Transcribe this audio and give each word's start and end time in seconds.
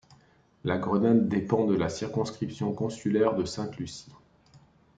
La 0.63 0.79
Grenade 0.79 1.27
dépend 1.27 1.67
de 1.67 1.75
la 1.75 1.87
circonscription 1.87 2.73
consulaire 2.73 3.35
de 3.35 3.45
Sainte-Lucie. 3.45 4.11